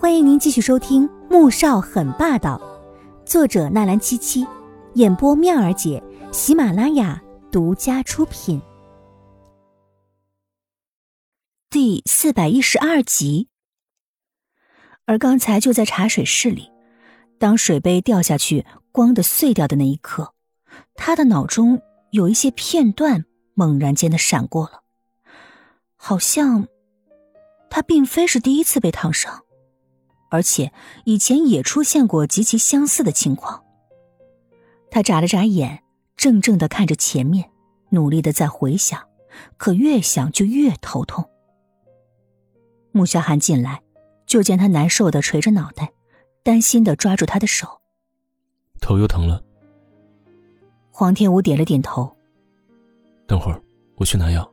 [0.00, 2.56] 欢迎您继续收听《穆少很霸道》，
[3.28, 4.46] 作者纳兰七七，
[4.94, 6.00] 演播妙儿姐，
[6.32, 8.62] 喜马拉雅独家出品。
[11.68, 13.48] 第四百一十二集。
[15.04, 16.70] 而刚才就在茶水室里，
[17.36, 20.32] 当水杯掉下去，咣的碎掉的那一刻，
[20.94, 23.24] 他的脑中有一些片段
[23.54, 24.84] 猛然间的闪过了，
[25.96, 26.68] 好像
[27.68, 29.42] 他并非是第一次被烫伤。
[30.28, 30.72] 而且
[31.04, 33.64] 以前也出现过极其相似的情况。
[34.90, 35.82] 他眨了眨眼，
[36.16, 37.50] 怔怔的看着前面，
[37.90, 39.08] 努力的在回想，
[39.56, 41.28] 可越想就越头痛。
[42.92, 43.82] 穆萧寒进来，
[44.26, 45.92] 就见他难受的垂着脑袋，
[46.42, 47.80] 担心的抓住他的手。
[48.80, 49.42] 头又疼了。
[50.90, 52.16] 黄天武点了点头。
[53.26, 53.62] 等会儿
[53.96, 54.50] 我去拿药，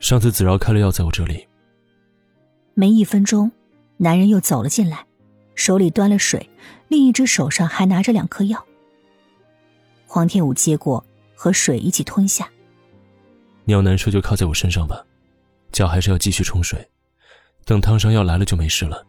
[0.00, 1.46] 上次子饶开了药在我这里。
[2.74, 3.50] 没一分钟。
[3.96, 5.06] 男人又走了进来，
[5.54, 6.50] 手里端了水，
[6.88, 8.64] 另一只手上还拿着两颗药。
[10.06, 12.48] 黄天武接过，和水一起吞下。
[13.64, 15.04] 你要难受就靠在我身上吧，
[15.72, 16.88] 脚还是要继续冲水，
[17.64, 19.06] 等烫伤药来了就没事了。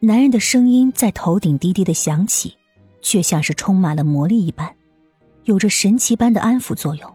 [0.00, 2.56] 男人的声音在头顶低低的响起，
[3.00, 4.74] 却像是充满了魔力一般，
[5.44, 7.14] 有着神奇般的安抚作用。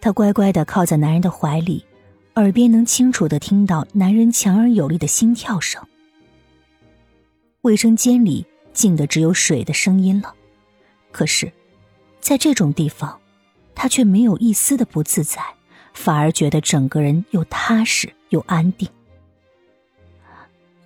[0.00, 1.84] 他乖乖的靠在男人的怀里。
[2.36, 5.80] 耳边能清楚的听到男人强而有力的心跳声。
[7.60, 10.34] 卫生间里静的只有水的声音了，
[11.12, 11.50] 可是，
[12.20, 13.20] 在这种地方，
[13.72, 15.40] 他却没有一丝的不自在，
[15.92, 18.88] 反而觉得整个人又踏实又安定。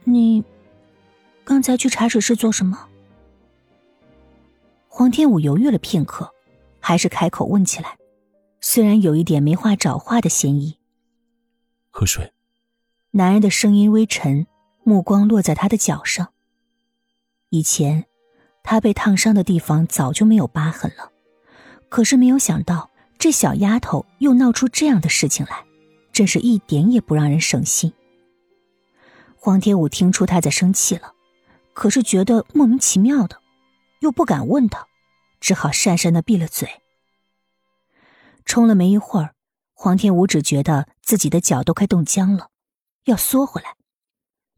[0.04, 0.44] 你
[1.44, 2.86] 刚才去茶水室做什么？
[4.86, 6.30] 黄天武犹豫了片刻，
[6.78, 7.96] 还是开口问起来，
[8.60, 10.77] 虽然有一点没话找话的嫌疑。
[11.98, 12.32] 喝水。
[13.10, 14.46] 男人的声音微沉，
[14.84, 16.32] 目光落在他的脚上。
[17.48, 18.04] 以前，
[18.62, 21.10] 他被烫伤的地方早就没有疤痕了，
[21.88, 25.64] 可是没有想到这小丫头又闹出这样的事情来，
[26.12, 27.92] 真是一点也不让人省心。
[29.36, 31.14] 黄天武听出他在生气了，
[31.72, 33.40] 可是觉得莫名其妙的，
[34.02, 34.86] 又不敢问他，
[35.40, 36.68] 只好讪讪的闭了嘴。
[38.44, 39.34] 冲了没一会儿。
[39.80, 42.48] 黄天武只觉得自己的脚都快冻僵了，
[43.06, 43.74] 要缩回来。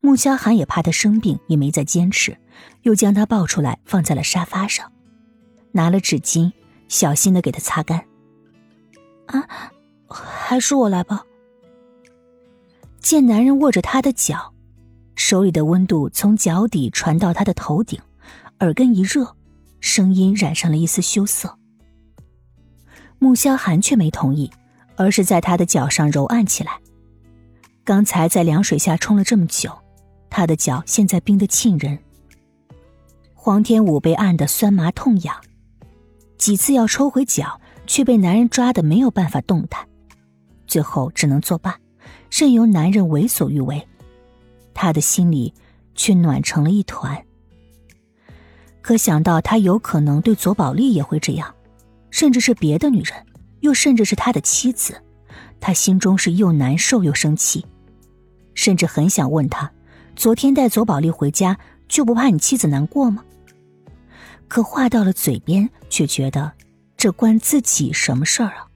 [0.01, 2.37] 穆萧寒也怕他生病，也没再坚持，
[2.83, 4.91] 又将他抱出来放在了沙发上，
[5.71, 6.51] 拿了纸巾，
[6.89, 8.05] 小心的给他擦干。
[9.27, 9.47] 啊，
[10.09, 11.23] 还是我来吧。
[12.99, 14.53] 见男人握着他的脚，
[15.15, 17.97] 手里的温度从脚底传到他的头顶，
[18.59, 19.37] 耳根一热，
[19.79, 21.57] 声音染上了一丝羞涩。
[23.21, 24.51] 穆萧寒却没同意。
[25.01, 26.79] 而是在他的脚上揉按起来。
[27.85, 29.73] 刚才在凉水下冲了这么久，
[30.29, 31.99] 他的脚现在冰得沁人。
[33.33, 35.35] 黄天武被按得酸麻痛痒，
[36.37, 39.89] 几次要抽回脚，却被男人抓得没有办法动弹，
[40.67, 41.79] 最后只能作罢，
[42.31, 43.89] 任由男人为所欲为。
[44.75, 45.55] 他的心里
[45.95, 47.25] 却暖成了一团。
[48.83, 51.55] 可想到他有可能对左宝丽也会这样，
[52.11, 53.15] 甚至是别的女人。
[53.61, 55.01] 又甚至是他的妻子，
[55.61, 57.65] 他心中是又难受又生气，
[58.55, 59.71] 甚至很想问他：
[60.17, 63.25] 昨天带左宝丽回家，就不怕你妻子难过吗？
[64.49, 66.53] 可话到了嘴边，却觉得
[66.97, 68.67] 这关自己什么事儿啊？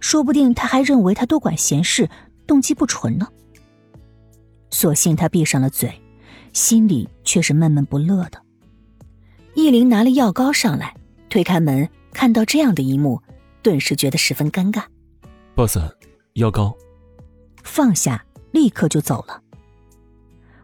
[0.00, 2.10] 说不定他还认为他多管闲事，
[2.46, 3.28] 动机不纯呢。
[4.70, 5.92] 索性他闭上了嘴，
[6.52, 8.42] 心里却是闷闷不乐的。
[9.54, 10.94] 易林拿了药膏上来，
[11.28, 13.22] 推开门，看到这样的一幕。
[13.62, 14.84] 顿时觉得十分尴尬。
[15.54, 15.78] boss，
[16.34, 16.76] 药膏。
[17.62, 19.42] 放下，立刻就走了。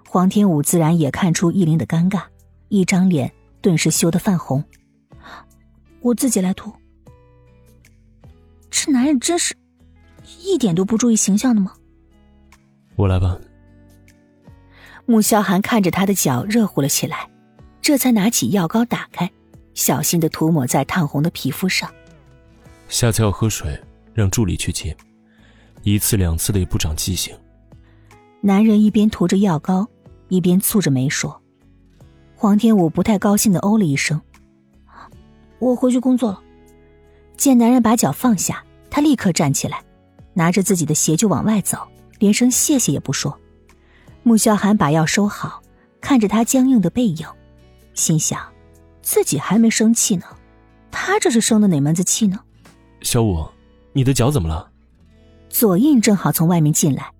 [0.06, 2.24] 黄天武自然也看出易林的尴尬，
[2.68, 4.64] 一张脸顿时羞得泛红。
[6.00, 6.72] 我自己来涂。
[8.70, 9.56] 这男人真是
[10.42, 11.74] 一点都不注意形象的吗？
[12.96, 13.38] 我来吧。
[15.06, 17.30] 穆萧寒看着他的脚热乎了起来，
[17.80, 19.30] 这才拿起药膏打开，
[19.74, 21.90] 小心的涂抹在烫红的皮肤上。
[22.88, 23.78] 下次要喝水，
[24.14, 24.96] 让助理去接，
[25.82, 27.36] 一次两次的也不长记性。
[28.40, 29.86] 男人一边涂着药膏，
[30.28, 31.40] 一边蹙着眉说
[32.34, 34.20] ：“黄天武不太高兴的哦了一声，
[35.58, 36.42] 我回去工作了。”
[37.36, 39.82] 见男人把脚放下，他立刻站起来，
[40.34, 41.86] 拿着自己的鞋就往外走，
[42.18, 43.38] 连声谢谢也不说。
[44.22, 45.62] 穆萧寒把药收好，
[46.00, 47.26] 看着他僵硬的背影，
[47.94, 48.40] 心想：
[49.02, 50.24] 自己还没生气呢，
[50.90, 52.40] 他这是生的哪门子气呢？
[53.02, 53.46] 小五，
[53.92, 54.70] 你的脚怎么了？
[55.48, 57.12] 左印正好从外面进来，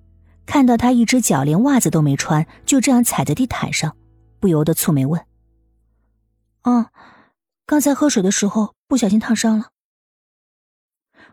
[0.45, 3.97] 看到他一只脚连袜子都没穿，就这样踩在地毯上，
[4.39, 5.25] 不由得蹙眉问
[6.65, 6.91] ：“哦，
[7.65, 9.71] 刚才喝水的时候不小心烫伤了。”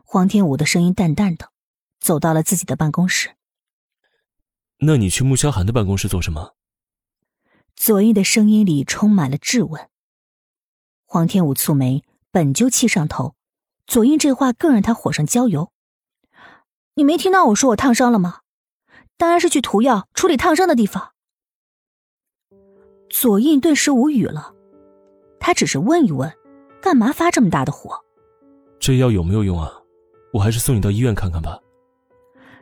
[0.04, 1.52] 黄天武的声音淡淡的，
[2.00, 3.36] 走到了自己的办公室。
[4.80, 6.56] 那你去穆萧寒的办公室做什么？
[7.76, 9.90] 左印的声音里充满了质问。
[11.06, 13.35] 黄天武蹙眉，本就气上头，
[13.88, 15.72] 左印这话更让他火上浇油。
[16.96, 18.40] 你没听到我说我烫伤了吗？
[19.18, 21.12] 当然是去涂药处理烫伤的地方。
[23.10, 24.54] 左印顿时无语了，
[25.40, 26.34] 他只是问一问，
[26.82, 27.98] 干嘛发这么大的火？
[28.80, 29.72] 这药有没有用啊？
[30.34, 31.60] 我还是送你到医院看看吧。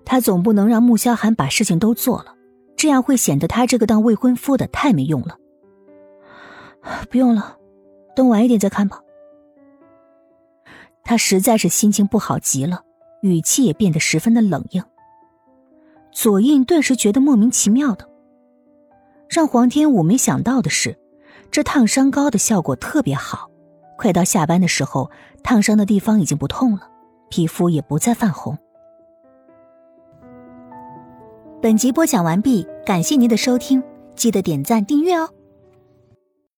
[0.06, 2.36] 他总不能让穆萧寒把事情都做了，
[2.76, 5.38] 这样会显得他这个当未婚夫的太没用了。
[7.10, 7.58] 不用了，
[8.16, 9.03] 等晚一点再看吧。
[11.04, 12.84] 他实在是心情不好极了，
[13.22, 14.84] 语气也变得十分的冷硬。
[16.12, 18.08] 左印顿时觉得莫名其妙的。
[19.28, 20.98] 让黄天武没想到的是，
[21.50, 23.50] 这烫伤膏的效果特别好，
[23.98, 25.10] 快到下班的时候，
[25.44, 26.88] 烫伤的地方已经不痛了，
[27.30, 28.58] 皮肤也不再泛红。
[31.62, 33.82] 本集播讲完毕，感谢您的收听，
[34.16, 35.30] 记得点赞订阅哦。